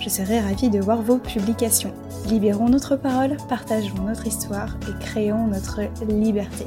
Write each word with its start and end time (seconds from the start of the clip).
Je 0.00 0.08
serai 0.08 0.40
ravie 0.40 0.70
de 0.70 0.78
voir 0.78 1.02
vos 1.02 1.18
publications. 1.18 1.92
Libérons 2.28 2.68
notre 2.68 2.96
parole, 2.96 3.36
partageons 3.48 4.02
notre 4.04 4.26
histoire 4.26 4.76
et 4.88 5.04
créons 5.04 5.48
notre 5.48 5.80
liberté. 6.04 6.66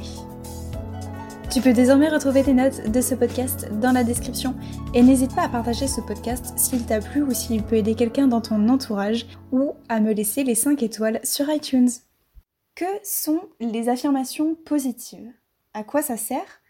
Tu 1.50 1.60
peux 1.60 1.72
désormais 1.72 2.08
retrouver 2.08 2.42
tes 2.42 2.52
notes 2.52 2.90
de 2.90 3.00
ce 3.00 3.14
podcast 3.14 3.68
dans 3.80 3.92
la 3.92 4.04
description 4.04 4.54
et 4.94 5.02
n'hésite 5.02 5.34
pas 5.34 5.44
à 5.44 5.48
partager 5.48 5.86
ce 5.86 6.00
podcast 6.00 6.52
s'il 6.56 6.84
t'a 6.84 7.00
plu 7.00 7.22
ou 7.22 7.32
s'il 7.32 7.62
peut 7.62 7.76
aider 7.76 7.94
quelqu'un 7.94 8.26
dans 8.26 8.40
ton 8.40 8.68
entourage 8.68 9.26
ou 9.50 9.72
à 9.88 10.00
me 10.00 10.12
laisser 10.12 10.44
les 10.44 10.54
5 10.54 10.82
étoiles 10.82 11.20
sur 11.24 11.50
iTunes. 11.50 11.90
Que 12.74 12.84
sont 13.02 13.40
les 13.60 13.88
affirmations 13.88 14.54
positives? 14.54 15.30
À 15.74 15.84
quoi 15.84 16.02
ça 16.02 16.16
sert? 16.16 16.60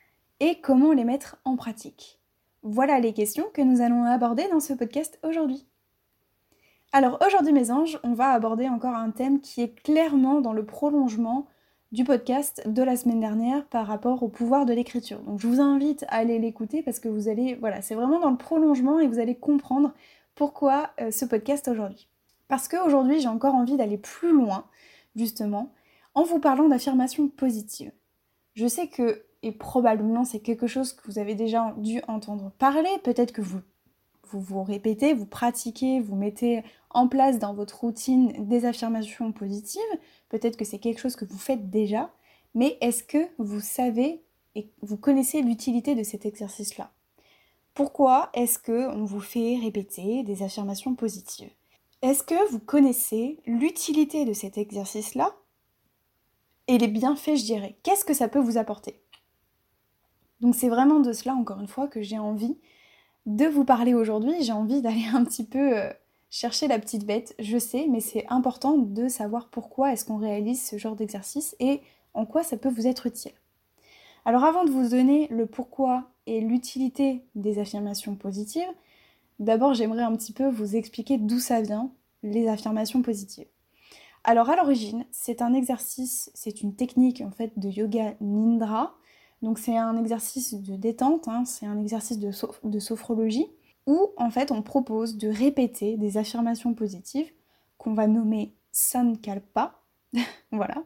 Et 0.40 0.60
comment 0.60 0.92
les 0.92 1.04
mettre 1.04 1.36
en 1.44 1.56
pratique? 1.56 2.20
Voilà 2.62 3.00
les 3.00 3.12
questions 3.12 3.46
que 3.52 3.62
nous 3.62 3.80
allons 3.80 4.04
aborder 4.04 4.48
dans 4.50 4.60
ce 4.60 4.72
podcast 4.72 5.18
aujourd'hui. 5.22 5.66
Alors 6.94 7.16
aujourd'hui 7.26 7.54
mes 7.54 7.70
anges, 7.70 7.98
on 8.02 8.12
va 8.12 8.32
aborder 8.32 8.68
encore 8.68 8.94
un 8.94 9.10
thème 9.12 9.40
qui 9.40 9.62
est 9.62 9.74
clairement 9.82 10.42
dans 10.42 10.52
le 10.52 10.66
prolongement 10.66 11.46
du 11.90 12.04
podcast 12.04 12.62
de 12.68 12.82
la 12.82 12.96
semaine 12.96 13.20
dernière 13.20 13.64
par 13.64 13.86
rapport 13.86 14.22
au 14.22 14.28
pouvoir 14.28 14.66
de 14.66 14.74
l'écriture. 14.74 15.20
Donc 15.20 15.40
je 15.40 15.46
vous 15.46 15.62
invite 15.62 16.04
à 16.08 16.16
aller 16.16 16.38
l'écouter 16.38 16.82
parce 16.82 17.00
que 17.00 17.08
vous 17.08 17.30
allez, 17.30 17.54
voilà, 17.54 17.80
c'est 17.80 17.94
vraiment 17.94 18.20
dans 18.20 18.30
le 18.30 18.36
prolongement 18.36 19.00
et 19.00 19.06
vous 19.06 19.20
allez 19.20 19.34
comprendre 19.34 19.94
pourquoi 20.34 20.90
euh, 21.00 21.10
ce 21.10 21.24
podcast 21.24 21.66
aujourd'hui. 21.66 22.08
Parce 22.48 22.68
qu'aujourd'hui 22.68 23.20
j'ai 23.20 23.28
encore 23.28 23.54
envie 23.54 23.78
d'aller 23.78 23.96
plus 23.96 24.32
loin, 24.32 24.66
justement, 25.16 25.72
en 26.12 26.24
vous 26.24 26.40
parlant 26.40 26.68
d'affirmations 26.68 27.26
positives. 27.26 27.92
Je 28.52 28.66
sais 28.66 28.88
que, 28.88 29.24
et 29.42 29.52
probablement 29.52 30.26
c'est 30.26 30.40
quelque 30.40 30.66
chose 30.66 30.92
que 30.92 31.10
vous 31.10 31.18
avez 31.18 31.34
déjà 31.34 31.74
dû 31.78 32.02
entendre 32.06 32.52
parler, 32.58 32.90
peut-être 33.02 33.32
que 33.32 33.40
vous 33.40 33.60
vous 34.28 34.40
vous 34.40 34.62
répétez, 34.62 35.14
vous 35.14 35.26
pratiquez, 35.26 36.00
vous 36.00 36.16
mettez 36.16 36.62
en 36.90 37.08
place 37.08 37.38
dans 37.38 37.54
votre 37.54 37.80
routine 37.80 38.46
des 38.46 38.64
affirmations 38.64 39.32
positives. 39.32 39.80
Peut-être 40.28 40.56
que 40.56 40.64
c'est 40.64 40.78
quelque 40.78 41.00
chose 41.00 41.16
que 41.16 41.24
vous 41.24 41.38
faites 41.38 41.70
déjà, 41.70 42.10
mais 42.54 42.78
est-ce 42.80 43.02
que 43.02 43.28
vous 43.38 43.60
savez 43.60 44.22
et 44.54 44.70
vous 44.82 44.96
connaissez 44.96 45.42
l'utilité 45.42 45.94
de 45.94 46.02
cet 46.02 46.26
exercice-là? 46.26 46.92
Pourquoi 47.74 48.30
est-ce 48.34 48.58
que 48.58 48.88
on 48.90 49.04
vous 49.04 49.20
fait 49.20 49.56
répéter 49.56 50.22
des 50.22 50.42
affirmations 50.42 50.94
positives? 50.94 51.50
Est-ce 52.02 52.22
que 52.22 52.50
vous 52.50 52.58
connaissez 52.58 53.40
l'utilité 53.46 54.24
de 54.24 54.32
cet 54.32 54.58
exercice-là? 54.58 55.34
Et 56.68 56.76
les 56.78 56.88
bienfaits, 56.88 57.36
je 57.36 57.44
dirais. 57.44 57.76
Qu'est-ce 57.82 58.04
que 58.04 58.14
ça 58.14 58.28
peut 58.28 58.40
vous 58.40 58.58
apporter? 58.58 59.00
Donc 60.40 60.54
c'est 60.54 60.68
vraiment 60.68 61.00
de 61.00 61.12
cela, 61.12 61.34
encore 61.34 61.60
une 61.60 61.68
fois, 61.68 61.88
que 61.88 62.02
j'ai 62.02 62.18
envie 62.18 62.58
de 63.26 63.46
vous 63.46 63.64
parler 63.64 63.94
aujourd'hui. 63.94 64.34
J'ai 64.42 64.52
envie 64.52 64.82
d'aller 64.82 65.04
un 65.12 65.24
petit 65.24 65.44
peu 65.44 65.78
euh, 65.78 65.92
chercher 66.30 66.68
la 66.68 66.78
petite 66.78 67.06
bête, 67.06 67.34
je 67.38 67.58
sais, 67.58 67.86
mais 67.88 68.00
c'est 68.00 68.26
important 68.28 68.78
de 68.78 69.08
savoir 69.08 69.48
pourquoi 69.48 69.92
est-ce 69.92 70.04
qu'on 70.04 70.18
réalise 70.18 70.64
ce 70.64 70.78
genre 70.78 70.96
d'exercice 70.96 71.54
et 71.60 71.80
en 72.14 72.26
quoi 72.26 72.42
ça 72.42 72.56
peut 72.56 72.68
vous 72.68 72.86
être 72.86 73.06
utile. 73.06 73.32
Alors 74.24 74.44
avant 74.44 74.64
de 74.64 74.70
vous 74.70 74.88
donner 74.90 75.28
le 75.30 75.46
pourquoi 75.46 76.10
et 76.26 76.40
l'utilité 76.40 77.24
des 77.34 77.58
affirmations 77.58 78.14
positives, 78.14 78.62
d'abord 79.40 79.74
j'aimerais 79.74 80.02
un 80.02 80.14
petit 80.16 80.32
peu 80.32 80.48
vous 80.48 80.76
expliquer 80.76 81.18
d'où 81.18 81.38
ça 81.38 81.60
vient, 81.60 81.90
les 82.22 82.48
affirmations 82.48 83.02
positives. 83.02 83.48
Alors 84.24 84.48
à 84.48 84.56
l'origine, 84.56 85.04
c'est 85.10 85.42
un 85.42 85.52
exercice, 85.52 86.30
c'est 86.34 86.62
une 86.62 86.76
technique 86.76 87.20
en 87.22 87.32
fait 87.32 87.58
de 87.58 87.68
yoga 87.68 88.14
nindra 88.20 88.94
donc 89.42 89.58
c'est 89.58 89.76
un 89.76 89.96
exercice 89.96 90.54
de 90.54 90.76
détente, 90.76 91.28
hein, 91.28 91.44
c'est 91.44 91.66
un 91.66 91.78
exercice 91.80 92.18
de, 92.18 92.30
sophrologie 92.80 93.46
où 93.86 94.10
en 94.16 94.30
fait 94.30 94.52
on 94.52 94.62
propose 94.62 95.16
de 95.18 95.28
répéter 95.28 95.96
des 95.96 96.16
affirmations 96.16 96.74
positives 96.74 97.30
qu'on 97.76 97.94
va 97.94 98.06
nommer 98.06 98.54
sankalpa, 98.70 99.80
voilà, 100.52 100.84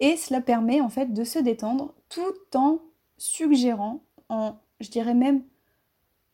et 0.00 0.16
cela 0.16 0.40
permet 0.40 0.80
en 0.80 0.88
fait 0.88 1.12
de 1.12 1.24
se 1.24 1.38
détendre 1.38 1.94
tout 2.08 2.56
en 2.56 2.78
suggérant, 3.18 4.00
en, 4.30 4.54
je 4.80 4.88
dirais 4.88 5.14
même 5.14 5.42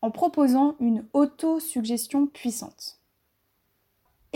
en 0.02 0.10
proposant 0.12 0.76
une 0.78 1.04
auto-suggestion 1.12 2.26
puissante. 2.26 3.00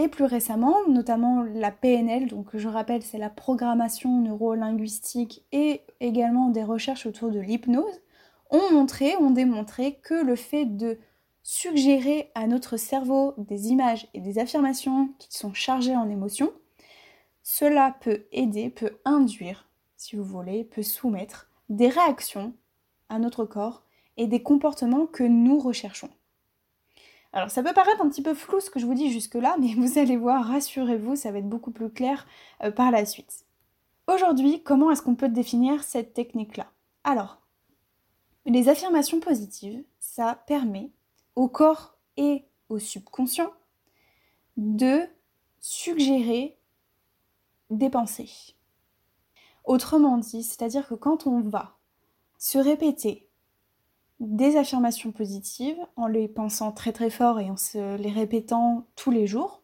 Et 0.01 0.09
plus 0.09 0.25
récemment, 0.25 0.77
notamment 0.89 1.43
la 1.43 1.71
PNL, 1.71 2.27
donc 2.27 2.57
je 2.57 2.69
rappelle 2.69 3.03
c'est 3.03 3.19
la 3.19 3.29
programmation 3.29 4.23
neurolinguistique 4.23 5.45
et 5.53 5.83
également 6.01 6.49
des 6.49 6.65
recherches 6.65 7.05
autour 7.05 7.31
de 7.31 7.39
l'hypnose, 7.39 8.01
ont 8.51 8.73
montré, 8.73 9.15
ont 9.19 9.31
démontré 9.31 9.99
que 10.03 10.15
le 10.15 10.37
fait 10.37 10.65
de 10.65 10.99
suggérer 11.43 12.31
à 12.35 12.47
notre 12.47 12.79
cerveau 12.79 13.35
des 13.37 13.69
images 13.69 14.09
et 14.15 14.23
des 14.23 14.39
affirmations 14.39 15.11
qui 15.19 15.37
sont 15.37 15.53
chargées 15.53 15.97
en 15.97 16.09
émotions, 16.09 16.51
cela 17.43 17.95
peut 18.01 18.25
aider, 18.33 18.71
peut 18.71 19.01
induire, 19.05 19.69
si 19.99 20.17
vous 20.17 20.25
voulez, 20.25 20.65
peut 20.65 20.83
soumettre 20.83 21.51
des 21.69 21.91
réactions 21.91 22.55
à 23.11 23.19
notre 23.19 23.45
corps 23.45 23.83
et 24.17 24.27
des 24.27 24.43
comportements 24.43 25.05
que 25.05 25.25
nous 25.25 25.59
recherchons. 25.59 26.09
Alors 27.33 27.51
ça 27.51 27.63
peut 27.63 27.73
paraître 27.73 28.03
un 28.03 28.09
petit 28.09 28.23
peu 28.23 28.35
flou 28.35 28.61
ce 28.61 28.71
que 28.71 28.81
je 28.81 28.87
vous 28.87 28.95
dis 28.95 29.13
jusque-là, 29.13 29.57
mais 29.61 29.75
vous 29.77 29.99
allez 29.99 30.17
voir, 30.17 30.45
rassurez-vous, 30.47 31.17
ça 31.17 31.31
va 31.31 31.39
être 31.39 31.49
beaucoup 31.49 31.71
plus 31.71 31.91
clair 31.91 32.27
euh, 32.63 32.71
par 32.71 32.91
la 32.91 33.05
suite. 33.05 33.45
Aujourd'hui, 34.07 34.63
comment 34.63 34.91
est-ce 34.91 35.03
qu'on 35.03 35.15
peut 35.15 35.29
définir 35.29 35.85
cette 35.85 36.15
technique-là? 36.15 36.67
Alors, 37.05 37.41
les 38.47 38.69
affirmations 38.69 39.21
positives, 39.21 39.85
ça 40.01 40.43
permet 40.47 40.91
au 41.37 41.49
corps 41.49 41.97
et 42.17 42.45
au 42.69 42.79
subconscient 42.79 43.53
de 44.57 45.03
suggérer 45.61 46.59
des 47.71 47.91
pensées. 47.91 48.55
Autrement 49.65 50.19
dit, 50.19 50.43
c'est-à-dire 50.43 50.89
que 50.89 50.95
quand 50.95 51.27
on 51.27 51.41
va 51.41 51.77
se 52.39 52.59
répéter 52.59 53.30
des 54.21 54.57
affirmations 54.57 55.13
positives 55.13 55.79
en 55.97 56.07
les 56.07 56.29
pensant 56.29 56.73
très 56.73 56.93
très 56.93 57.11
fort 57.11 57.41
et 57.41 57.51
en 57.51 57.57
se 57.57 57.97
les 57.97 58.11
répétant 58.11 58.87
tous 58.95 59.11
les 59.11 59.27
jours, 59.27 59.63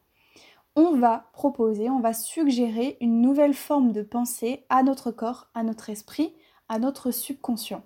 on 0.75 0.95
va 0.95 1.29
proposer, 1.33 1.89
on 1.89 1.99
va 1.99 2.13
suggérer 2.13 2.97
une 2.99 3.21
nouvelle 3.21 3.53
forme 3.53 3.91
de 3.91 4.01
pensée 4.01 4.65
à 4.69 4.83
notre 4.83 5.11
corps, 5.11 5.49
à 5.53 5.63
notre 5.63 5.89
esprit, 5.89 6.35
à 6.69 6.79
notre 6.79 7.11
subconscient. 7.11 7.83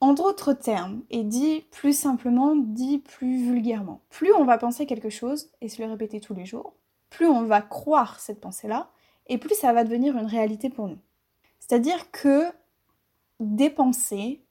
En 0.00 0.12
d'autres 0.12 0.52
termes, 0.52 1.02
et 1.10 1.22
dit 1.22 1.66
plus 1.70 1.98
simplement, 1.98 2.54
dit 2.56 2.98
plus 2.98 3.38
vulgairement, 3.38 4.02
plus 4.10 4.32
on 4.34 4.44
va 4.44 4.58
penser 4.58 4.86
quelque 4.86 5.10
chose 5.10 5.50
et 5.60 5.68
se 5.68 5.82
le 5.82 5.88
répéter 5.88 6.20
tous 6.20 6.34
les 6.34 6.44
jours, 6.44 6.74
plus 7.08 7.26
on 7.26 7.44
va 7.44 7.62
croire 7.62 8.20
cette 8.20 8.40
pensée-là, 8.40 8.90
et 9.26 9.38
plus 9.38 9.54
ça 9.54 9.72
va 9.72 9.84
devenir 9.84 10.16
une 10.16 10.26
réalité 10.26 10.68
pour 10.68 10.88
nous. 10.88 10.98
C'est-à-dire 11.60 12.10
que 12.10 12.44
des 13.40 13.70
pensées, 13.70 14.44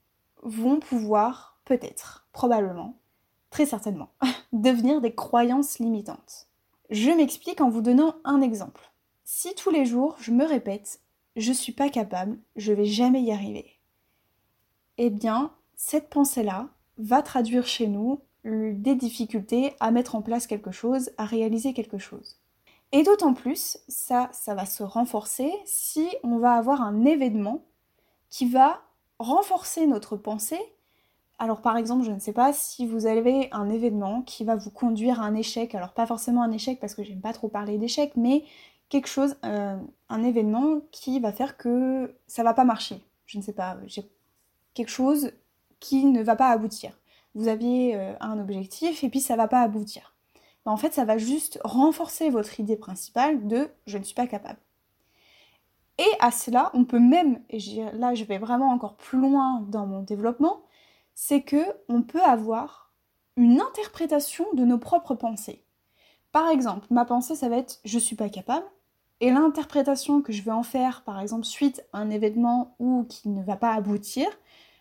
vont 0.44 0.80
pouvoir, 0.80 1.58
peut-être, 1.66 2.28
probablement, 2.32 2.98
très 3.50 3.66
certainement, 3.66 4.10
devenir 4.54 5.02
des 5.02 5.14
croyances 5.14 5.80
limitantes. 5.80 6.48
Je 6.90 7.10
m'explique 7.10 7.62
en 7.62 7.70
vous 7.70 7.82
donnant 7.82 8.16
un 8.24 8.42
exemple. 8.42 8.92
Si 9.24 9.56
tous 9.56 9.70
les 9.70 9.86
jours 9.86 10.16
je 10.20 10.32
me 10.32 10.46
répète 10.46 11.00
je 11.36 11.52
suis 11.52 11.72
pas 11.72 11.90
capable, 11.90 12.38
je 12.56 12.74
vais 12.74 12.86
jamais 12.86 13.22
y 13.22 13.32
arriver, 13.32 13.80
eh 14.98 15.10
bien, 15.10 15.52
cette 15.76 16.10
pensée-là 16.10 16.70
va 16.98 17.24
traduire 17.24 17.66
chez 17.66 17.88
nous 17.88 18.22
des 18.44 18.96
difficultés 18.96 19.74
à 19.80 19.92
mettre 19.92 20.16
en 20.16 20.22
place 20.22 20.48
quelque 20.48 20.72
chose, 20.72 21.12
à 21.18 21.26
réaliser 21.26 21.74
quelque 21.74 21.98
chose. 21.98 22.40
Et 22.92 23.02
d'autant 23.02 23.34
plus, 23.34 23.80
ça, 23.88 24.30
ça 24.32 24.54
va 24.54 24.66
se 24.66 24.84
renforcer 24.84 25.52
si 25.66 26.08
on 26.24 26.38
va 26.38 26.54
avoir 26.54 26.82
un 26.82 27.06
événement 27.06 27.66
qui 28.30 28.48
va 28.48 28.83
renforcer 29.20 29.88
notre 29.88 30.18
pensée. 30.18 30.62
Alors 31.40 31.62
par 31.62 31.78
exemple, 31.78 32.06
je 32.06 32.12
ne 32.12 32.20
sais 32.20 32.34
pas 32.34 32.54
si 32.54 32.86
vous 32.86 33.06
avez 33.06 33.50
un 33.52 33.70
événement 33.70 34.22
qui 34.22 34.44
va 34.44 34.56
vous 34.56 34.70
conduire 34.70 35.22
à 35.22 35.26
un 35.26 35.36
échec, 35.36 35.76
alors 35.76 35.94
pas 35.94 36.06
forcément 36.06 36.44
un 36.44 36.52
échec 36.52 36.80
parce 36.80 36.96
que 36.96 37.04
j'aime 37.04 37.22
pas 37.22 37.34
trop 37.34 37.48
parler 37.48 37.78
d'échec, 37.78 38.14
mais 38.16 38.44
quelque 38.90 39.08
chose, 39.08 39.36
euh, 39.44 39.78
un 40.10 40.24
événement 40.24 40.82
qui 40.92 41.20
va 41.20 41.32
faire 41.32 41.58
que 41.58 42.16
ça 42.28 42.44
va 42.44 42.54
pas 42.54 42.64
marcher. 42.64 43.02
Je 43.26 43.38
ne 43.38 43.44
sais 43.44 43.54
pas, 43.54 43.78
j'ai 43.88 44.04
quelque 44.74 44.90
chose 44.90 45.32
qui 45.80 46.06
ne 46.06 46.24
va 46.24 46.36
pas 46.36 46.50
aboutir. 46.50 46.98
Vous 47.36 47.48
aviez 47.48 47.96
euh, 47.96 48.14
un 48.20 48.40
objectif 48.40 49.04
et 49.04 49.10
puis 49.10 49.20
ça 49.20 49.36
va 49.36 49.48
pas 49.48 49.62
aboutir. 49.62 50.14
Ben, 50.66 50.72
en 50.72 50.78
fait, 50.78 50.94
ça 50.94 51.06
va 51.06 51.18
juste 51.18 51.60
renforcer 51.64 52.30
votre 52.30 52.60
idée 52.60 52.78
principale 52.78 53.48
de 53.48 53.70
je 53.88 53.98
ne 53.98 54.04
suis 54.04 54.16
pas 54.16 54.28
capable. 54.28 54.60
À 56.24 56.32
cela, 56.32 56.72
on 56.74 56.86
peut 56.86 57.02
même, 57.02 57.42
et 57.50 57.60
là 57.96 58.16
je 58.16 58.24
vais 58.24 58.38
vraiment 58.38 58.70
encore 58.72 58.96
plus 58.96 59.20
loin 59.20 59.60
dans 59.68 59.86
mon 59.86 60.02
développement, 60.04 60.62
c'est 61.14 61.42
que 61.42 61.62
on 61.90 62.02
peut 62.02 62.24
avoir 62.24 62.94
une 63.36 63.60
interprétation 63.60 64.46
de 64.54 64.64
nos 64.64 64.78
propres 64.78 65.16
pensées. 65.16 65.66
Par 66.32 66.48
exemple, 66.48 66.88
ma 66.92 67.04
pensée 67.04 67.36
ça 67.36 67.50
va 67.50 67.58
être 67.58 67.82
je 67.84 68.00
suis 68.00 68.16
pas 68.16 68.30
capable 68.30 68.66
et 69.20 69.32
l'interprétation 69.32 70.22
que 70.22 70.32
je 70.32 70.44
vais 70.44 70.52
en 70.52 70.64
faire 70.64 71.04
par 71.04 71.20
exemple 71.20 71.44
suite 71.44 71.84
à 71.92 71.98
un 71.98 72.10
événement 72.10 72.78
ou 72.80 73.04
qui 73.10 73.28
ne 73.28 73.44
va 73.44 73.58
pas 73.58 73.74
aboutir, 73.74 74.28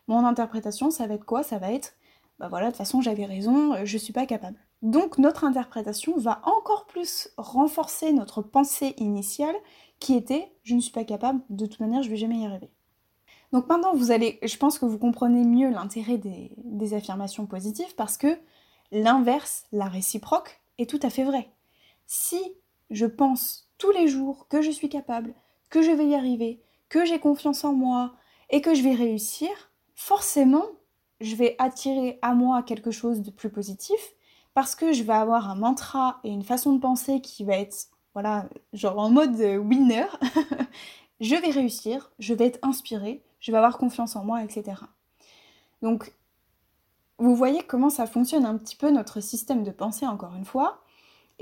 mon 0.06 0.24
interprétation 0.24 0.92
ça 0.92 1.08
va 1.08 1.14
être 1.14 1.24
quoi? 1.24 1.42
Ça 1.42 1.58
va 1.58 1.72
être 1.72 1.94
bah 2.38 2.48
voilà, 2.48 2.66
de 2.66 2.70
toute 2.70 2.78
façon 2.78 3.00
j'avais 3.00 3.26
raison, 3.26 3.84
je 3.84 3.98
suis 3.98 4.12
pas 4.12 4.26
capable. 4.26 4.58
Donc 4.82 5.18
notre 5.18 5.44
interprétation 5.44 6.16
va 6.16 6.42
encore 6.44 6.86
plus 6.86 7.30
renforcer 7.36 8.12
notre 8.12 8.42
pensée 8.42 8.94
initiale 8.98 9.54
qui 10.00 10.14
était 10.14 10.52
je 10.64 10.74
ne 10.74 10.80
suis 10.80 10.92
pas 10.92 11.04
capable, 11.04 11.40
de 11.50 11.66
toute 11.66 11.80
manière 11.80 12.02
je 12.02 12.10
vais 12.10 12.16
jamais 12.16 12.38
y 12.38 12.46
arriver. 12.46 12.70
Donc 13.52 13.68
maintenant 13.68 13.94
vous 13.94 14.10
allez, 14.10 14.40
je 14.42 14.56
pense 14.56 14.78
que 14.78 14.86
vous 14.86 14.98
comprenez 14.98 15.44
mieux 15.44 15.70
l'intérêt 15.70 16.18
des, 16.18 16.94
affirmations 16.94 17.46
positives 17.46 17.94
parce 17.94 18.16
que 18.16 18.38
l'inverse, 18.90 19.64
la 19.70 19.86
réciproque, 19.86 20.60
est 20.78 20.90
tout 20.90 21.00
à 21.02 21.10
fait 21.10 21.24
vrai. 21.24 21.48
Si 22.06 22.40
je 22.90 23.06
pense 23.06 23.70
tous 23.78 23.92
les 23.92 24.08
jours 24.08 24.48
que 24.48 24.62
je 24.62 24.70
suis 24.70 24.88
capable, 24.88 25.34
que 25.70 25.80
je 25.80 25.90
vais 25.90 26.08
y 26.08 26.14
arriver, 26.14 26.60
que 26.88 27.04
j'ai 27.04 27.20
confiance 27.20 27.64
en 27.64 27.72
moi 27.72 28.14
et 28.50 28.60
que 28.60 28.74
je 28.74 28.82
vais 28.82 28.94
réussir, 28.94 29.48
forcément 29.94 30.66
je 31.22 31.36
vais 31.36 31.56
attirer 31.58 32.18
à 32.20 32.34
moi 32.34 32.62
quelque 32.62 32.90
chose 32.90 33.22
de 33.22 33.30
plus 33.30 33.50
positif 33.50 34.14
parce 34.54 34.74
que 34.74 34.92
je 34.92 35.02
vais 35.02 35.12
avoir 35.12 35.48
un 35.48 35.54
mantra 35.54 36.20
et 36.24 36.30
une 36.30 36.42
façon 36.42 36.74
de 36.74 36.80
penser 36.80 37.20
qui 37.20 37.44
va 37.44 37.56
être, 37.56 37.86
voilà, 38.12 38.48
genre 38.72 38.98
en 38.98 39.10
mode 39.10 39.40
euh, 39.40 39.56
winner. 39.56 40.06
je 41.20 41.34
vais 41.34 41.50
réussir, 41.50 42.10
je 42.18 42.34
vais 42.34 42.46
être 42.46 42.58
inspirée, 42.62 43.22
je 43.40 43.50
vais 43.50 43.58
avoir 43.58 43.78
confiance 43.78 44.16
en 44.16 44.24
moi, 44.24 44.42
etc. 44.42 44.82
Donc, 45.80 46.12
vous 47.18 47.34
voyez 47.34 47.62
comment 47.62 47.90
ça 47.90 48.06
fonctionne 48.06 48.44
un 48.44 48.58
petit 48.58 48.76
peu 48.76 48.90
notre 48.90 49.20
système 49.20 49.62
de 49.62 49.70
pensée, 49.70 50.06
encore 50.06 50.34
une 50.34 50.44
fois. 50.44 50.81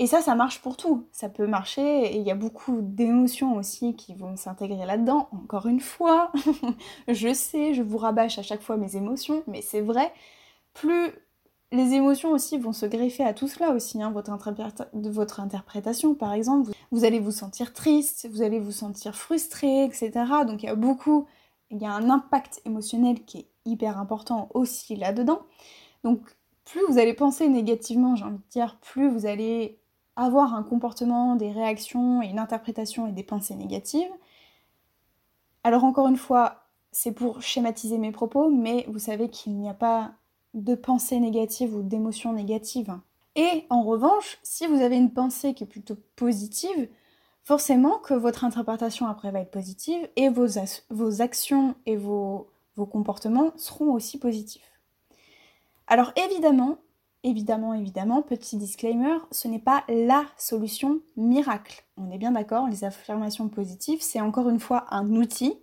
Et 0.01 0.07
ça, 0.07 0.19
ça 0.19 0.33
marche 0.33 0.63
pour 0.63 0.77
tout. 0.77 1.05
Ça 1.11 1.29
peut 1.29 1.45
marcher 1.45 2.07
et 2.07 2.17
il 2.17 2.23
y 2.23 2.31
a 2.31 2.35
beaucoup 2.35 2.79
d'émotions 2.81 3.55
aussi 3.55 3.95
qui 3.95 4.15
vont 4.15 4.35
s'intégrer 4.35 4.87
là-dedans. 4.87 5.29
Encore 5.31 5.67
une 5.67 5.79
fois, 5.79 6.31
je 7.07 7.31
sais, 7.35 7.75
je 7.75 7.83
vous 7.83 7.99
rabâche 7.99 8.39
à 8.39 8.41
chaque 8.41 8.63
fois 8.63 8.77
mes 8.77 8.95
émotions, 8.95 9.43
mais 9.45 9.61
c'est 9.61 9.81
vrai. 9.81 10.11
Plus 10.73 11.11
les 11.71 11.93
émotions 11.93 12.31
aussi 12.31 12.57
vont 12.57 12.73
se 12.73 12.87
greffer 12.87 13.23
à 13.23 13.35
tout 13.35 13.47
cela 13.47 13.69
aussi, 13.73 14.01
hein, 14.01 14.09
votre, 14.09 14.35
votre 14.95 15.39
interprétation 15.39 16.15
par 16.15 16.33
exemple. 16.33 16.71
Vous, 16.89 17.05
allez 17.05 17.19
vous 17.19 17.29
sentir 17.29 17.71
triste, 17.71 18.27
vous 18.31 18.41
allez 18.41 18.57
vous 18.59 18.71
sentir 18.71 19.15
frustré, 19.15 19.85
etc. 19.85 20.11
Donc 20.47 20.63
il 20.63 20.65
y 20.65 20.69
a 20.69 20.75
beaucoup, 20.75 21.27
il 21.69 21.77
y 21.77 21.85
a 21.85 21.91
un 21.91 22.09
impact 22.09 22.59
émotionnel 22.65 23.23
qui 23.23 23.37
est 23.37 23.47
hyper 23.65 23.99
important 23.99 24.49
aussi 24.55 24.95
là-dedans. 24.95 25.43
Donc 26.03 26.21
plus 26.65 26.81
vous 26.89 26.97
allez 26.97 27.13
penser 27.13 27.47
négativement, 27.49 28.15
j'ai 28.15 28.25
envie 28.25 28.37
de 28.37 28.49
dire, 28.49 28.79
plus 28.81 29.07
vous 29.07 29.27
allez 29.27 29.77
avoir 30.15 30.53
un 30.53 30.63
comportement, 30.63 31.35
des 31.35 31.51
réactions 31.51 32.21
et 32.21 32.27
une 32.27 32.39
interprétation 32.39 33.07
et 33.07 33.11
des 33.11 33.23
pensées 33.23 33.55
négatives. 33.55 34.11
Alors 35.63 35.83
encore 35.83 36.07
une 36.07 36.17
fois, 36.17 36.65
c'est 36.91 37.13
pour 37.13 37.41
schématiser 37.41 37.97
mes 37.97 38.11
propos, 38.11 38.49
mais 38.49 38.85
vous 38.89 38.99
savez 38.99 39.29
qu'il 39.29 39.57
n'y 39.57 39.69
a 39.69 39.73
pas 39.73 40.11
de 40.53 40.75
pensée 40.75 41.19
négative 41.19 41.75
ou 41.75 41.81
d'émotions 41.81 42.33
négatives. 42.33 42.93
Et 43.35 43.65
en 43.69 43.83
revanche, 43.83 44.39
si 44.43 44.67
vous 44.67 44.81
avez 44.81 44.97
une 44.97 45.13
pensée 45.13 45.53
qui 45.53 45.63
est 45.63 45.67
plutôt 45.67 45.97
positive, 46.17 46.89
forcément 47.43 47.97
que 47.99 48.13
votre 48.13 48.43
interprétation 48.43 49.07
après 49.07 49.31
va 49.31 49.39
être 49.39 49.51
positive 49.51 50.09
et 50.17 50.27
vos, 50.29 50.47
vos 50.89 51.21
actions 51.21 51.75
et 51.85 51.95
vos 51.95 52.49
comportements 52.75 53.51
seront 53.55 53.93
aussi 53.93 54.19
positifs. 54.19 54.79
Alors 55.87 56.11
évidemment, 56.15 56.77
évidemment, 57.23 57.73
évidemment, 57.73 58.21
petit 58.21 58.57
disclaimer, 58.57 59.17
ce 59.31 59.47
n'est 59.47 59.59
pas 59.59 59.83
la 59.87 60.25
solution 60.37 61.01
miracle. 61.17 61.83
On 61.97 62.11
est 62.11 62.17
bien 62.17 62.31
d'accord, 62.31 62.67
les 62.67 62.83
affirmations 62.83 63.47
positives, 63.49 64.01
c'est 64.01 64.21
encore 64.21 64.49
une 64.49 64.59
fois 64.59 64.85
un 64.89 65.15
outil 65.15 65.57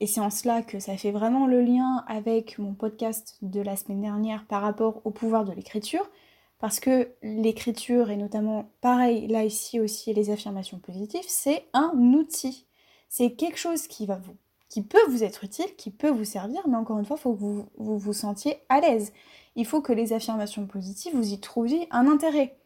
et 0.00 0.06
c'est 0.06 0.20
en 0.20 0.30
cela 0.30 0.62
que 0.62 0.80
ça 0.80 0.96
fait 0.96 1.12
vraiment 1.12 1.46
le 1.46 1.60
lien 1.60 2.04
avec 2.08 2.58
mon 2.58 2.74
podcast 2.74 3.38
de 3.42 3.60
la 3.60 3.76
semaine 3.76 4.00
dernière 4.00 4.46
par 4.46 4.62
rapport 4.62 5.00
au 5.04 5.10
pouvoir 5.10 5.44
de 5.44 5.52
l'écriture. 5.52 6.10
Parce 6.58 6.80
que 6.80 7.08
l'écriture, 7.22 8.10
et 8.10 8.16
notamment 8.16 8.70
pareil 8.80 9.26
là 9.28 9.44
ici 9.44 9.80
aussi 9.80 10.12
les 10.14 10.30
affirmations 10.30 10.78
positives, 10.78 11.24
c'est 11.28 11.66
un 11.72 11.92
outil. 12.14 12.66
C'est 13.08 13.32
quelque 13.34 13.58
chose 13.58 13.86
qui 13.86 14.06
va 14.06 14.16
vous 14.16 14.36
qui 14.74 14.82
peut 14.82 15.06
vous 15.08 15.22
être 15.22 15.44
utile, 15.44 15.72
qui 15.76 15.92
peut 15.92 16.10
vous 16.10 16.24
servir, 16.24 16.66
mais 16.66 16.76
encore 16.76 16.98
une 16.98 17.04
fois, 17.04 17.16
il 17.16 17.22
faut 17.22 17.32
que 17.32 17.38
vous, 17.38 17.66
vous 17.76 17.96
vous 17.96 18.12
sentiez 18.12 18.56
à 18.68 18.80
l'aise. 18.80 19.12
Il 19.56 19.66
faut 19.66 19.80
que 19.80 19.92
les 19.92 20.12
affirmations 20.12 20.66
positives, 20.66 21.14
vous 21.14 21.32
y 21.32 21.40
trouviez 21.40 21.86
un 21.90 22.06
intérêt. 22.06 22.56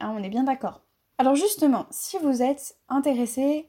Hein, 0.00 0.14
on 0.16 0.22
est 0.22 0.30
bien 0.30 0.44
d'accord. 0.44 0.80
Alors 1.18 1.34
justement, 1.34 1.86
si 1.90 2.16
vous 2.18 2.42
êtes 2.42 2.76
intéressé 2.88 3.66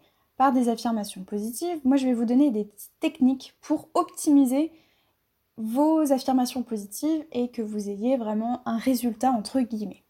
des 0.49 0.69
affirmations 0.69 1.23
positives, 1.23 1.79
moi 1.83 1.97
je 1.97 2.07
vais 2.07 2.13
vous 2.13 2.25
donner 2.25 2.49
des 2.49 2.67
techniques 2.99 3.55
pour 3.61 3.89
optimiser 3.93 4.71
vos 5.57 6.11
affirmations 6.11 6.63
positives 6.63 7.23
et 7.31 7.49
que 7.49 7.61
vous 7.61 7.89
ayez 7.89 8.17
vraiment 8.17 8.63
un 8.65 8.77
résultat 8.77 9.29
entre 9.31 9.61
guillemets. 9.61 10.03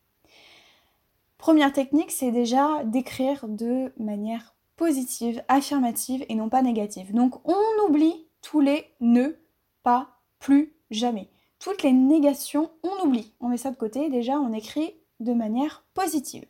Première 1.38 1.74
technique, 1.74 2.12
c'est 2.12 2.32
déjà 2.32 2.84
d'écrire 2.86 3.50
de 3.50 3.92
manière 3.98 4.56
positive, 4.78 5.44
affirmative 5.50 6.24
et 6.30 6.36
non 6.36 6.48
pas 6.48 6.62
négative. 6.62 7.14
Donc 7.14 7.46
on 7.46 7.90
oublie 7.90 8.28
tous 8.42 8.62
les 8.62 8.86
ne, 9.02 9.36
pas, 9.84 10.20
plus, 10.40 10.74
jamais. 10.92 11.30
Toutes 11.62 11.84
les 11.84 11.94
négations, 11.94 12.72
on 12.82 13.06
oublie. 13.06 13.34
On 13.40 13.48
met 13.48 13.58
ça 13.58 13.70
de 13.70 13.76
côté, 13.76 14.10
déjà 14.10 14.34
on 14.40 14.52
écrit 14.52 14.96
de 15.20 15.34
manière 15.34 15.84
positive. 15.94 16.46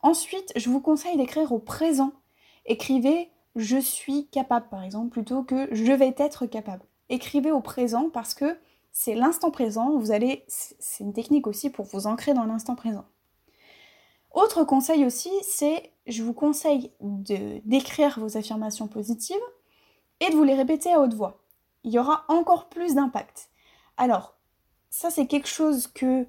Ensuite, 0.00 0.52
je 0.54 0.70
vous 0.70 0.80
conseille 0.80 1.16
d'écrire 1.16 1.52
au 1.52 1.58
présent 1.58 2.12
Écrivez 2.64 3.30
je 3.56 3.78
suis 3.78 4.26
capable 4.28 4.68
par 4.68 4.82
exemple 4.82 5.10
plutôt 5.10 5.42
que 5.42 5.68
je 5.72 5.92
vais 5.92 6.14
être 6.18 6.46
capable. 6.46 6.84
Écrivez 7.08 7.50
au 7.50 7.60
présent 7.60 8.10
parce 8.10 8.34
que 8.34 8.58
c'est 8.92 9.14
l'instant 9.14 9.50
présent, 9.50 9.96
vous 9.98 10.12
allez 10.12 10.44
c'est 10.48 11.04
une 11.04 11.12
technique 11.12 11.46
aussi 11.46 11.70
pour 11.70 11.86
vous 11.86 12.06
ancrer 12.06 12.32
dans 12.32 12.44
l'instant 12.44 12.74
présent. 12.74 13.04
Autre 14.32 14.64
conseil 14.64 15.04
aussi, 15.04 15.30
c'est 15.42 15.92
je 16.06 16.22
vous 16.22 16.32
conseille 16.32 16.92
de 17.00 17.60
d'écrire 17.64 18.18
vos 18.20 18.36
affirmations 18.36 18.88
positives 18.88 19.36
et 20.20 20.30
de 20.30 20.34
vous 20.34 20.44
les 20.44 20.54
répéter 20.54 20.92
à 20.92 21.00
haute 21.00 21.14
voix. 21.14 21.40
Il 21.82 21.92
y 21.92 21.98
aura 21.98 22.24
encore 22.28 22.68
plus 22.68 22.94
d'impact. 22.94 23.50
Alors, 23.96 24.33
ça 24.94 25.10
c'est 25.10 25.26
quelque 25.26 25.48
chose 25.48 25.88
que 25.88 26.24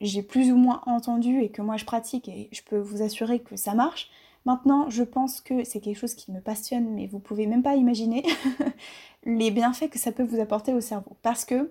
j'ai 0.00 0.22
plus 0.22 0.50
ou 0.50 0.56
moins 0.56 0.80
entendu 0.86 1.42
et 1.42 1.50
que 1.50 1.60
moi 1.60 1.76
je 1.76 1.84
pratique 1.84 2.26
et 2.26 2.48
je 2.52 2.62
peux 2.62 2.78
vous 2.78 3.02
assurer 3.02 3.40
que 3.40 3.54
ça 3.56 3.74
marche. 3.74 4.08
Maintenant, 4.46 4.88
je 4.88 5.02
pense 5.02 5.42
que 5.42 5.62
c'est 5.62 5.80
quelque 5.80 5.98
chose 5.98 6.14
qui 6.14 6.32
me 6.32 6.40
passionne, 6.40 6.88
mais 6.94 7.06
vous 7.06 7.18
pouvez 7.18 7.46
même 7.46 7.62
pas 7.62 7.76
imaginer 7.76 8.24
les 9.24 9.50
bienfaits 9.50 9.90
que 9.90 9.98
ça 9.98 10.10
peut 10.10 10.22
vous 10.22 10.40
apporter 10.40 10.72
au 10.72 10.80
cerveau. 10.80 11.18
Parce 11.20 11.44
que, 11.44 11.70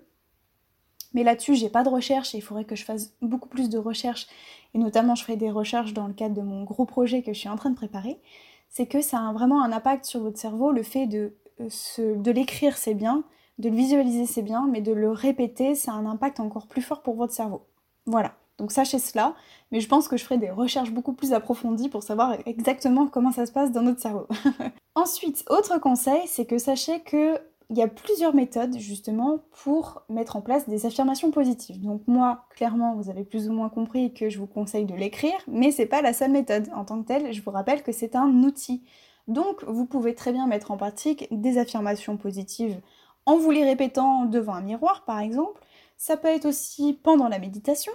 mais 1.12 1.24
là-dessus, 1.24 1.56
j'ai 1.56 1.70
pas 1.70 1.82
de 1.82 1.88
recherche 1.88 2.36
et 2.36 2.38
il 2.38 2.42
faudrait 2.42 2.64
que 2.64 2.76
je 2.76 2.84
fasse 2.84 3.14
beaucoup 3.20 3.48
plus 3.48 3.68
de 3.68 3.78
recherches, 3.78 4.28
et 4.74 4.78
notamment 4.78 5.16
je 5.16 5.24
ferai 5.24 5.36
des 5.36 5.50
recherches 5.50 5.92
dans 5.92 6.06
le 6.06 6.14
cadre 6.14 6.36
de 6.36 6.42
mon 6.42 6.62
gros 6.62 6.84
projet 6.84 7.22
que 7.22 7.32
je 7.32 7.38
suis 7.40 7.48
en 7.48 7.56
train 7.56 7.70
de 7.70 7.74
préparer. 7.74 8.20
C'est 8.68 8.86
que 8.86 9.00
ça 9.00 9.18
a 9.26 9.32
vraiment 9.32 9.60
un 9.64 9.72
impact 9.72 10.04
sur 10.04 10.20
votre 10.20 10.38
cerveau, 10.38 10.70
le 10.70 10.84
fait 10.84 11.08
de, 11.08 11.34
euh, 11.60 12.14
de 12.14 12.30
l'écrire, 12.30 12.76
c'est 12.76 12.94
bien, 12.94 13.24
de 13.58 13.68
le 13.68 13.76
visualiser, 13.76 14.26
c'est 14.26 14.42
bien, 14.42 14.66
mais 14.70 14.80
de 14.80 14.92
le 14.92 15.10
répéter, 15.10 15.74
ça 15.74 15.92
a 15.92 15.94
un 15.94 16.06
impact 16.06 16.40
encore 16.40 16.66
plus 16.66 16.82
fort 16.82 17.02
pour 17.02 17.16
votre 17.16 17.32
cerveau. 17.32 17.66
Voilà. 18.06 18.34
Donc 18.58 18.72
sachez 18.72 18.98
cela, 18.98 19.34
mais 19.70 19.80
je 19.80 19.88
pense 19.88 20.08
que 20.08 20.16
je 20.16 20.24
ferai 20.24 20.36
des 20.36 20.50
recherches 20.50 20.90
beaucoup 20.90 21.12
plus 21.12 21.32
approfondies 21.32 21.88
pour 21.88 22.02
savoir 22.02 22.36
exactement 22.44 23.06
comment 23.06 23.30
ça 23.30 23.46
se 23.46 23.52
passe 23.52 23.70
dans 23.70 23.82
notre 23.82 24.00
cerveau. 24.00 24.26
Ensuite, 24.96 25.44
autre 25.48 25.78
conseil, 25.78 26.22
c'est 26.26 26.44
que 26.44 26.58
sachez 26.58 27.00
que 27.00 27.38
il 27.70 27.76
y 27.76 27.82
a 27.82 27.88
plusieurs 27.88 28.34
méthodes 28.34 28.78
justement 28.78 29.40
pour 29.62 30.02
mettre 30.08 30.36
en 30.36 30.40
place 30.40 30.68
des 30.68 30.86
affirmations 30.86 31.30
positives. 31.30 31.80
Donc 31.80 32.00
moi, 32.06 32.46
clairement, 32.50 32.94
vous 32.94 33.10
avez 33.10 33.24
plus 33.24 33.48
ou 33.48 33.52
moins 33.52 33.68
compris 33.68 34.14
que 34.14 34.30
je 34.30 34.38
vous 34.38 34.46
conseille 34.46 34.86
de 34.86 34.94
l'écrire, 34.94 35.38
mais 35.46 35.70
c'est 35.70 35.86
pas 35.86 36.00
la 36.00 36.14
seule 36.14 36.30
méthode. 36.30 36.68
En 36.74 36.86
tant 36.86 37.02
que 37.02 37.06
telle, 37.06 37.32
je 37.32 37.42
vous 37.42 37.50
rappelle 37.50 37.82
que 37.82 37.92
c'est 37.92 38.16
un 38.16 38.42
outil. 38.42 38.82
Donc 39.28 39.62
vous 39.64 39.84
pouvez 39.84 40.14
très 40.14 40.32
bien 40.32 40.46
mettre 40.46 40.70
en 40.70 40.78
pratique 40.78 41.28
des 41.30 41.58
affirmations 41.58 42.16
positives 42.16 42.80
en 43.28 43.36
vous 43.36 43.50
les 43.50 43.62
répétant 43.62 44.24
devant 44.24 44.54
un 44.54 44.62
miroir 44.62 45.04
par 45.04 45.20
exemple. 45.20 45.62
Ça 45.98 46.16
peut 46.16 46.28
être 46.28 46.46
aussi 46.46 46.94
pendant 46.94 47.28
la 47.28 47.38
méditation, 47.38 47.92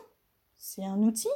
c'est 0.57 0.85
un 0.85 1.01
outil. 1.01 1.29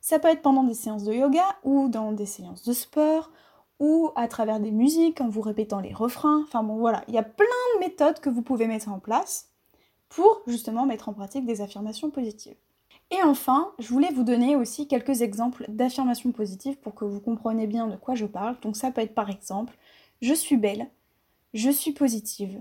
Ça 0.00 0.18
peut 0.18 0.28
être 0.28 0.42
pendant 0.42 0.64
des 0.64 0.74
séances 0.74 1.04
de 1.04 1.14
yoga 1.14 1.44
ou 1.62 1.88
dans 1.88 2.10
des 2.10 2.26
séances 2.26 2.64
de 2.64 2.72
sport 2.72 3.30
ou 3.78 4.10
à 4.16 4.26
travers 4.26 4.58
des 4.58 4.72
musiques 4.72 5.20
en 5.20 5.28
vous 5.28 5.40
répétant 5.40 5.78
les 5.78 5.94
refrains. 5.94 6.42
Enfin 6.42 6.64
bon 6.64 6.78
voilà, 6.78 7.04
il 7.06 7.14
y 7.14 7.18
a 7.18 7.22
plein 7.22 7.46
de 7.76 7.80
méthodes 7.80 8.18
que 8.18 8.28
vous 8.28 8.42
pouvez 8.42 8.66
mettre 8.66 8.88
en 8.88 8.98
place 8.98 9.50
pour 10.08 10.42
justement 10.48 10.84
mettre 10.84 11.08
en 11.08 11.12
pratique 11.12 11.46
des 11.46 11.60
affirmations 11.60 12.10
positives. 12.10 12.56
Et 13.12 13.22
enfin, 13.22 13.72
je 13.78 13.88
voulais 13.88 14.10
vous 14.12 14.24
donner 14.24 14.56
aussi 14.56 14.88
quelques 14.88 15.22
exemples 15.22 15.64
d'affirmations 15.68 16.32
positives 16.32 16.76
pour 16.78 16.96
que 16.96 17.04
vous 17.04 17.20
compreniez 17.20 17.68
bien 17.68 17.86
de 17.86 17.96
quoi 17.96 18.16
je 18.16 18.26
parle. 18.26 18.58
Donc 18.62 18.76
ça 18.76 18.90
peut 18.90 19.00
être 19.02 19.14
par 19.14 19.30
exemple 19.30 19.78
je 20.20 20.34
suis 20.34 20.56
belle, 20.56 20.90
Je 21.52 21.70
suis 21.70 21.92
positive. 21.92 22.60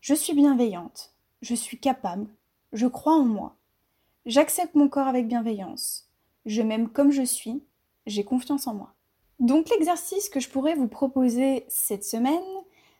Je 0.00 0.14
suis 0.14 0.32
bienveillante. 0.32 1.12
Je 1.42 1.54
suis 1.54 1.78
capable. 1.78 2.26
Je 2.72 2.86
crois 2.86 3.12
en 3.12 3.24
moi. 3.24 3.56
J'accepte 4.24 4.74
mon 4.74 4.88
corps 4.88 5.06
avec 5.06 5.28
bienveillance. 5.28 6.08
Je 6.46 6.62
m'aime 6.62 6.88
comme 6.88 7.10
je 7.10 7.22
suis. 7.22 7.62
J'ai 8.06 8.24
confiance 8.24 8.66
en 8.66 8.72
moi. 8.72 8.94
Donc 9.40 9.68
l'exercice 9.68 10.30
que 10.30 10.40
je 10.40 10.48
pourrais 10.48 10.74
vous 10.74 10.88
proposer 10.88 11.66
cette 11.68 12.04
semaine, 12.04 12.40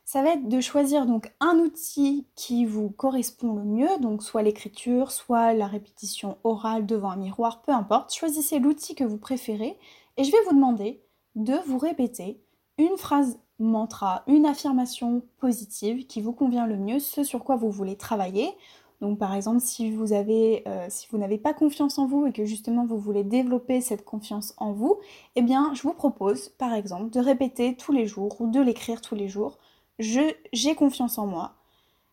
ça 0.05 0.21
va 0.21 0.33
être 0.33 0.47
de 0.47 0.61
choisir 0.61 1.07
donc 1.07 1.33
un 1.39 1.57
outil 1.57 2.27
qui 2.35 2.65
vous 2.65 2.91
correspond 2.91 3.53
le 3.53 3.63
mieux, 3.63 3.99
donc 3.99 4.21
soit 4.21 4.43
l'écriture, 4.43 5.11
soit 5.11 5.53
la 5.53 5.65
répétition 5.65 6.37
orale 6.43 6.85
devant 6.85 7.09
un 7.09 7.15
miroir, 7.15 7.63
peu 7.63 7.71
importe. 7.71 8.13
Choisissez 8.13 8.59
l'outil 8.59 8.93
que 8.93 9.03
vous 9.03 9.17
préférez 9.17 9.75
et 10.17 10.23
je 10.23 10.31
vais 10.31 10.43
vous 10.47 10.55
demander 10.55 11.01
de 11.33 11.55
vous 11.65 11.79
répéter 11.79 12.43
une 12.77 12.97
phrase 12.97 13.39
mantra, 13.61 14.23
une 14.27 14.45
affirmation 14.45 15.23
positive 15.39 16.05
qui 16.07 16.21
vous 16.21 16.33
convient 16.33 16.67
le 16.67 16.77
mieux, 16.77 16.99
ce 16.99 17.23
sur 17.23 17.43
quoi 17.43 17.55
vous 17.55 17.71
voulez 17.71 17.95
travailler. 17.95 18.49
Donc 19.01 19.17
par 19.17 19.33
exemple, 19.33 19.59
si 19.59 19.91
vous 19.91 20.13
avez, 20.13 20.63
euh, 20.67 20.85
si 20.89 21.07
vous 21.09 21.17
n'avez 21.17 21.39
pas 21.39 21.53
confiance 21.53 21.97
en 21.97 22.05
vous 22.05 22.27
et 22.27 22.31
que 22.31 22.45
justement 22.45 22.85
vous 22.85 22.99
voulez 22.99 23.23
développer 23.23 23.81
cette 23.81 24.05
confiance 24.05 24.53
en 24.57 24.73
vous, 24.73 24.99
eh 25.35 25.41
bien 25.41 25.73
je 25.73 25.81
vous 25.81 25.93
propose 25.93 26.49
par 26.49 26.73
exemple 26.73 27.09
de 27.09 27.19
répéter 27.19 27.75
tous 27.75 27.91
les 27.91 28.05
jours 28.05 28.39
ou 28.39 28.47
de 28.47 28.61
l'écrire 28.61 29.01
tous 29.01 29.15
les 29.15 29.27
jours. 29.27 29.57
Je 29.97 30.21
j'ai 30.53 30.75
confiance 30.75 31.17
en 31.17 31.25
moi, 31.25 31.53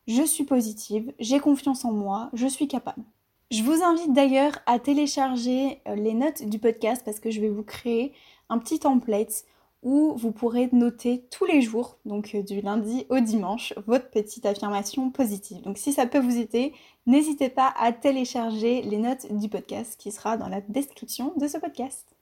je 0.07 0.23
suis 0.23 0.45
positive, 0.45 1.13
j'ai 1.21 1.41
confiance 1.41 1.85
en 1.85 1.93
moi, 1.93 2.31
je 2.33 2.47
suis 2.47 2.69
capable. 2.69 3.03
Je 3.51 3.63
vous 3.63 3.83
invite 3.83 4.13
d'ailleurs 4.13 4.59
à 4.67 4.79
télécharger 4.79 5.81
euh, 5.87 5.95
les 5.95 6.15
notes 6.15 6.43
du 6.45 6.59
podcast 6.59 7.03
parce 7.05 7.21
que 7.21 7.31
je 7.31 7.41
vais 7.41 7.49
vous 7.49 7.63
créer 7.63 8.13
un 8.49 8.59
petit 8.59 8.79
template 8.79 9.45
où 9.83 10.15
vous 10.17 10.33
pourrez 10.33 10.69
noter 10.73 11.25
tous 11.31 11.45
les 11.45 11.63
jours, 11.63 11.99
donc 12.05 12.35
euh, 12.35 12.43
du 12.43 12.61
lundi 12.61 13.07
au 13.11 13.21
dimanche, 13.21 13.75
votre 13.87 14.11
petite 14.11 14.47
affirmation 14.47 15.11
positive. 15.11 15.63
Donc 15.63 15.79
si 15.79 15.93
ça 15.93 16.07
peut 16.07 16.19
vous 16.19 16.39
aider, 16.39 16.73
n'hésitez 17.07 17.49
pas 17.49 17.73
à 17.79 17.93
télécharger 17.93 18.83
les 18.83 18.99
notes 18.99 19.33
du 19.33 19.49
podcast 19.49 19.97
qui 19.99 20.11
sera 20.11 20.37
dans 20.37 20.49
la 20.49 20.61
description 20.61 21.33
de 21.37 21.47
ce 21.47 21.59
podcast. 21.59 22.18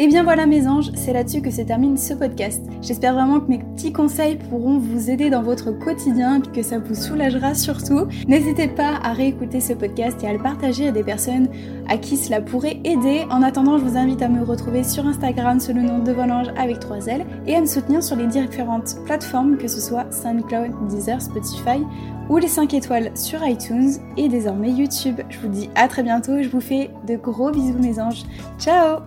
Et 0.00 0.08
bien 0.08 0.24
voilà 0.24 0.44
mes 0.44 0.66
anges, 0.66 0.90
c'est 0.96 1.12
là-dessus 1.12 1.40
que 1.40 1.52
se 1.52 1.62
termine 1.62 1.96
ce 1.96 2.14
podcast. 2.14 2.60
J'espère 2.82 3.14
vraiment 3.14 3.38
que 3.38 3.48
mes 3.48 3.60
petits 3.60 3.92
conseils 3.92 4.34
pourront 4.34 4.76
vous 4.76 5.08
aider 5.08 5.30
dans 5.30 5.44
votre 5.44 5.70
quotidien 5.70 6.42
et 6.42 6.52
que 6.52 6.64
ça 6.64 6.80
vous 6.80 6.96
soulagera 6.96 7.54
surtout. 7.54 8.08
N'hésitez 8.26 8.66
pas 8.66 8.98
à 9.04 9.12
réécouter 9.12 9.60
ce 9.60 9.72
podcast 9.72 10.20
et 10.24 10.26
à 10.26 10.32
le 10.32 10.42
partager 10.42 10.88
à 10.88 10.90
des 10.90 11.04
personnes 11.04 11.48
à 11.88 11.96
qui 11.96 12.16
cela 12.16 12.40
pourrait 12.40 12.80
aider. 12.82 13.24
En 13.30 13.40
attendant, 13.40 13.78
je 13.78 13.84
vous 13.84 13.96
invite 13.96 14.20
à 14.20 14.28
me 14.28 14.42
retrouver 14.42 14.82
sur 14.82 15.06
Instagram 15.06 15.60
sous 15.60 15.72
le 15.72 15.82
nom 15.82 16.00
de 16.00 16.10
Volange 16.10 16.48
avec 16.56 16.80
3 16.80 17.06
L 17.06 17.24
et 17.46 17.54
à 17.54 17.60
me 17.60 17.66
soutenir 17.66 18.02
sur 18.02 18.16
les 18.16 18.26
différentes 18.26 18.96
plateformes 19.04 19.56
que 19.58 19.68
ce 19.68 19.80
soit 19.80 20.10
SoundCloud, 20.10 20.88
Deezer, 20.88 21.22
Spotify 21.22 21.86
ou 22.28 22.38
les 22.38 22.48
5 22.48 22.74
étoiles 22.74 23.12
sur 23.16 23.46
iTunes 23.46 23.92
et 24.16 24.28
désormais 24.28 24.72
YouTube. 24.72 25.20
Je 25.28 25.38
vous 25.38 25.48
dis 25.48 25.70
à 25.76 25.86
très 25.86 26.02
bientôt, 26.02 26.42
je 26.42 26.48
vous 26.48 26.60
fais 26.60 26.90
de 27.06 27.14
gros 27.14 27.52
bisous 27.52 27.78
mes 27.78 28.00
anges. 28.00 28.24
Ciao 28.58 28.98